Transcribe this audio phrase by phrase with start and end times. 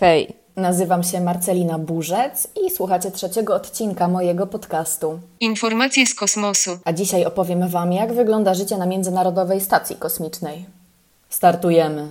[0.00, 5.18] Hej, nazywam się Marcelina Burzec i słuchacie trzeciego odcinka mojego podcastu.
[5.40, 6.78] Informacje z kosmosu.
[6.84, 10.66] A dzisiaj opowiem Wam, jak wygląda życie na Międzynarodowej Stacji Kosmicznej.
[11.28, 12.08] Startujemy.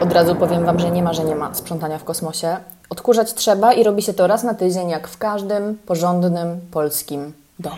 [0.00, 2.56] Od razu powiem Wam, że nie ma, że nie ma sprzątania w kosmosie.
[2.90, 7.76] Odkurzać trzeba i robi się to raz na tydzień, jak w każdym porządnym polskim domu.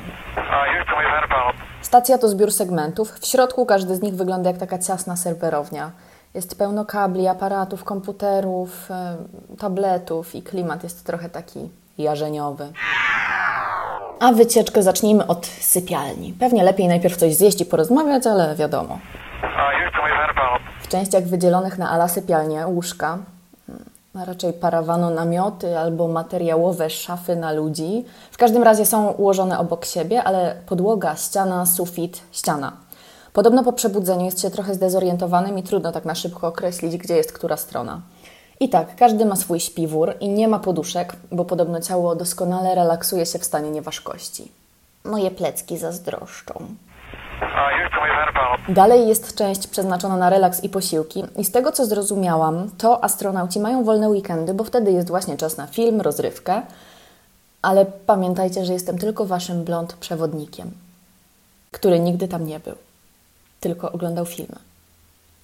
[1.82, 3.12] Stacja to zbiór segmentów.
[3.12, 5.90] W środku każdy z nich wygląda jak taka ciasna serwerownia.
[6.34, 9.16] Jest pełno kabli, aparatów, komputerów, e,
[9.58, 12.72] tabletów i klimat jest trochę taki jarzeniowy.
[14.20, 16.32] A wycieczkę zacznijmy od sypialni.
[16.40, 18.98] Pewnie lepiej najpierw coś zjeść i porozmawiać, ale wiadomo.
[20.82, 23.18] W częściach wydzielonych na ala sypialnie łóżka,
[24.14, 28.04] a raczej parawano namioty albo materiałowe szafy na ludzi.
[28.30, 32.72] W każdym razie są ułożone obok siebie, ale podłoga, ściana, sufit, ściana.
[33.34, 37.32] Podobno po przebudzeniu jest się trochę zdezorientowanym i trudno tak na szybko określić, gdzie jest
[37.32, 38.00] która strona.
[38.60, 43.26] I tak, każdy ma swój śpiwór i nie ma poduszek, bo podobno ciało doskonale relaksuje
[43.26, 44.52] się w stanie nieważkości.
[45.04, 46.54] Moje plecki zazdroszczą.
[48.68, 53.60] Dalej jest część przeznaczona na relaks i posiłki, i z tego co zrozumiałam, to astronauci
[53.60, 56.62] mają wolne weekendy, bo wtedy jest właśnie czas na film, rozrywkę.
[57.62, 60.70] Ale pamiętajcie, że jestem tylko waszym blond przewodnikiem,
[61.70, 62.74] który nigdy tam nie był,
[63.64, 64.56] tylko oglądał filmy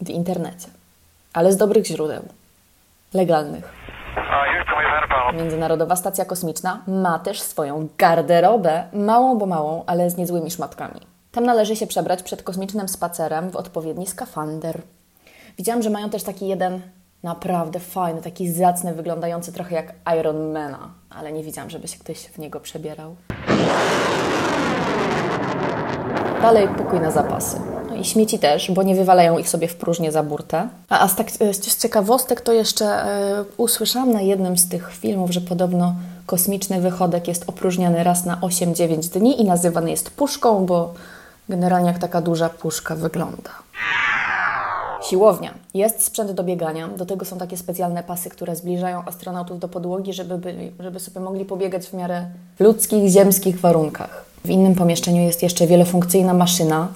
[0.01, 0.69] w internecie,
[1.33, 2.23] ale z dobrych źródeł,
[3.15, 3.73] legalnych.
[5.35, 11.01] Międzynarodowa Stacja Kosmiczna ma też swoją garderobę, małą bo małą, ale z niezłymi szmatkami.
[11.33, 14.81] Tam należy się przebrać przed kosmicznym spacerem w odpowiedni skafander.
[15.59, 16.81] Widziałam, że mają też taki jeden
[17.23, 22.19] naprawdę fajny, taki zacny, wyglądający trochę jak Iron Mana, ale nie widziałam, żeby się ktoś
[22.19, 23.17] w niego przebierał.
[26.43, 27.80] Dalej pokój na zapasy.
[28.01, 30.69] I śmieci też, bo nie wywalają ich sobie w próżnię za burtę.
[30.89, 35.30] A, a z, tak, z ciekawostek to jeszcze e, usłyszałam na jednym z tych filmów,
[35.30, 35.95] że podobno
[36.27, 40.95] kosmiczny wychodek jest opróżniany raz na 8-9 dni i nazywany jest puszką, bo
[41.48, 43.51] generalnie jak taka duża puszka wygląda.
[45.03, 45.55] Siłownia.
[45.74, 46.89] Jest sprzęt do biegania.
[46.89, 51.20] Do tego są takie specjalne pasy, które zbliżają astronautów do podłogi, żeby, byli, żeby sobie
[51.20, 52.27] mogli pobiegać w miarę
[52.58, 54.24] ludzkich, ziemskich warunkach.
[54.45, 56.89] W innym pomieszczeniu jest jeszcze wielofunkcyjna maszyna.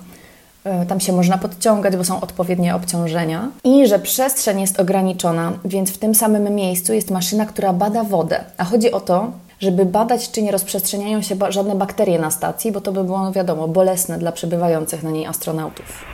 [0.65, 3.49] E, Tam się można podciągać, bo są odpowiednie obciążenia.
[3.65, 8.45] I że przestrzeń jest ograniczona, więc w tym samym miejscu jest maszyna, która bada wodę.
[8.59, 9.31] A chodzi o to,
[9.61, 13.69] żeby badać, czy nie rozprzestrzeniają się żadne bakterie na stacji, bo to by było, wiadomo,
[13.69, 16.05] bolesne dla przebywających na niej astronautów.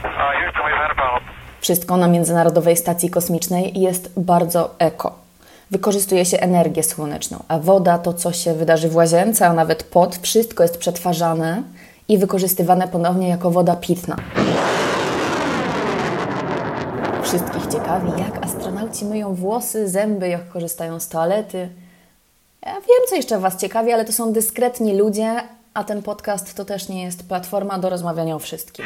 [1.60, 5.14] Wszystko na Międzynarodowej Stacji Kosmicznej jest bardzo eko.
[5.70, 10.18] Wykorzystuje się energię słoneczną, a woda, to co się wydarzy w łazience, a nawet pot,
[10.22, 11.62] wszystko jest przetwarzane
[12.10, 14.16] i wykorzystywane ponownie jako woda pitna.
[17.22, 21.68] Wszystkich ciekawi, jak astronauci myją włosy, zęby, jak korzystają z toalety.
[22.66, 25.42] Ja wiem, co jeszcze Was ciekawi, ale to są dyskretni ludzie,
[25.74, 28.84] a ten podcast to też nie jest platforma do rozmawiania o wszystkim.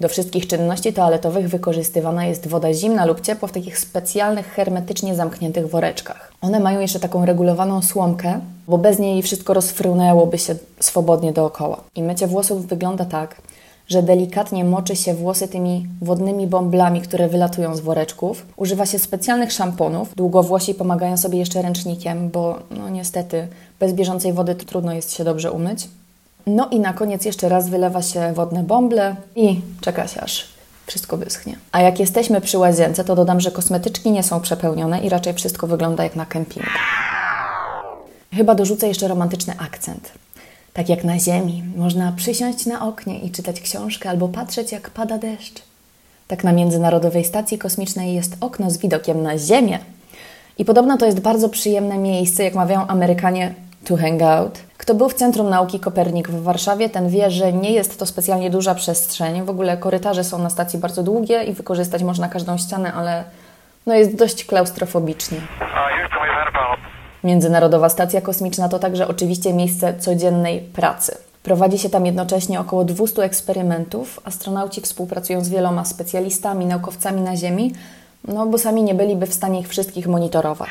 [0.00, 5.70] Do wszystkich czynności toaletowych wykorzystywana jest woda zimna lub ciepła w takich specjalnych, hermetycznie zamkniętych
[5.70, 6.32] woreczkach.
[6.40, 11.80] One mają jeszcze taką regulowaną słomkę, bo bez niej wszystko rozfrunęłoby się swobodnie dookoła.
[11.94, 13.42] I mycie włosów wygląda tak,
[13.88, 18.46] że delikatnie moczy się włosy tymi wodnymi bąblami, które wylatują z woreczków.
[18.56, 20.14] Używa się specjalnych szamponów.
[20.14, 23.48] Długowłosi pomagają sobie jeszcze ręcznikiem, bo no niestety
[23.80, 25.88] bez bieżącej wody trudno jest się dobrze umyć.
[26.46, 30.44] No i na koniec jeszcze raz wylewa się wodne bąble i czeka się aż
[30.86, 31.58] wszystko wyschnie.
[31.72, 35.66] A jak jesteśmy przy łazience, to dodam, że kosmetyczki nie są przepełnione i raczej wszystko
[35.66, 36.68] wygląda jak na kempingu.
[38.36, 40.12] Chyba dorzucę jeszcze romantyczny akcent.
[40.72, 45.18] Tak jak na ziemi, można przysiąść na oknie i czytać książkę albo patrzeć, jak pada
[45.18, 45.62] deszcz.
[46.28, 49.78] Tak na Międzynarodowej Stacji Kosmicznej jest okno z widokiem na Ziemię.
[50.58, 53.54] I podobno to jest bardzo przyjemne miejsce, jak mawiają Amerykanie,
[53.84, 54.58] to hang out.
[54.78, 58.50] Kto był w Centrum Nauki Kopernik w Warszawie, ten wie, że nie jest to specjalnie
[58.50, 59.42] duża przestrzeń.
[59.42, 63.24] W ogóle korytarze są na stacji bardzo długie i wykorzystać można każdą ścianę, ale
[63.86, 65.38] no jest dość klaustrofobicznie.
[67.26, 71.16] Międzynarodowa Stacja Kosmiczna to także oczywiście miejsce codziennej pracy.
[71.42, 74.20] Prowadzi się tam jednocześnie około 200 eksperymentów.
[74.24, 77.72] Astronauci współpracują z wieloma specjalistami, naukowcami na Ziemi,
[78.28, 80.68] no bo sami nie byliby w stanie ich wszystkich monitorować.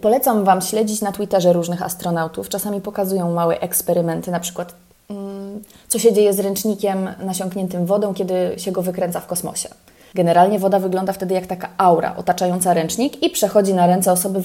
[0.00, 2.48] Polecam Wam śledzić na Twitterze różnych astronautów.
[2.48, 4.74] Czasami pokazują małe eksperymenty, na przykład
[5.10, 9.68] mm, co się dzieje z ręcznikiem nasiąkniętym wodą, kiedy się go wykręca w kosmosie.
[10.14, 14.40] Generalnie woda wygląda wtedy jak taka aura otaczająca ręcznik i przechodzi na ręce osoby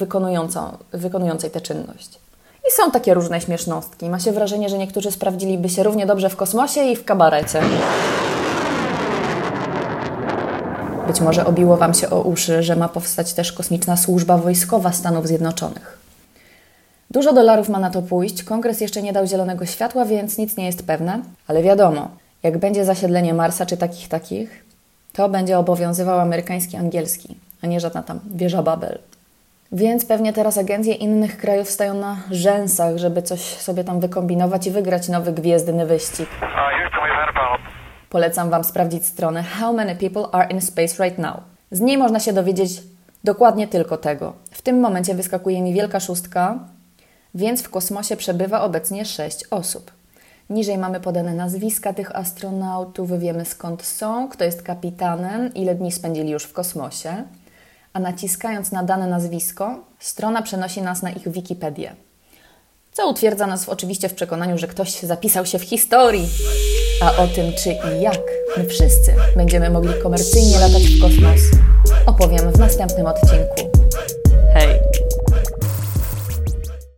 [0.94, 2.20] wykonującej tę czynność.
[2.68, 4.10] I są takie różne śmiesznostki.
[4.10, 7.62] Ma się wrażenie, że niektórzy sprawdziliby się równie dobrze w kosmosie i w kabarecie.
[11.08, 15.28] Być może obiło Wam się o uszy, że ma powstać też kosmiczna służba wojskowa Stanów
[15.28, 15.98] Zjednoczonych.
[17.12, 20.66] Dużo dolarów ma na to pójść, kongres jeszcze nie dał zielonego światła, więc nic nie
[20.66, 22.08] jest pewne, ale wiadomo,
[22.44, 24.63] jak będzie zasiedlenie Marsa czy takich takich,
[25.14, 29.00] to będzie obowiązywał amerykański angielski, a nie żadna tam wieża Babel.
[29.72, 34.72] Więc pewnie teraz agencje innych krajów stają na rzęsach, żeby coś sobie tam wykombinować i
[34.72, 36.30] wygrać nowy gwiezdny wyścig.
[38.10, 41.38] Polecam Wam sprawdzić stronę How Many People Are in Space Right Now.
[41.72, 42.82] Z niej można się dowiedzieć
[43.24, 44.34] dokładnie tylko tego.
[44.52, 46.60] W tym momencie wyskakuje mi wielka szóstka,
[47.36, 49.92] więc w kosmosie przebywa obecnie 6 osób.
[50.50, 56.30] Niżej mamy podane nazwiska tych astronautów, wiemy skąd są, kto jest kapitanem, ile dni spędzili
[56.30, 57.24] już w kosmosie.
[57.94, 61.96] A naciskając na dane nazwisko, strona przenosi nas na ich Wikipedię.
[62.94, 66.28] Co utwierdza nas oczywiście w przekonaniu, że ktoś zapisał się w historii.
[67.02, 68.22] A o tym, czy i jak
[68.58, 71.42] my wszyscy będziemy mogli komercyjnie latać w kosmos,
[72.06, 73.53] opowiem w następnym odcinku.